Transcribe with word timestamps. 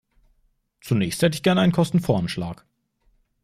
Zunächst 0.81 1.21
hätte 1.21 1.35
ich 1.35 1.43
gerne 1.43 1.61
einen 1.61 1.73
Kostenvoranschlag. 1.73 2.65